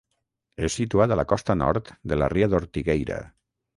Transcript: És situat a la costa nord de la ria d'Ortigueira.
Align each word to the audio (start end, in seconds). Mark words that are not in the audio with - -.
És 0.67 0.77
situat 0.79 1.13
a 1.15 1.17
la 1.19 1.25
costa 1.33 1.57
nord 1.63 1.93
de 2.13 2.21
la 2.23 2.31
ria 2.37 2.49
d'Ortigueira. 2.55 3.21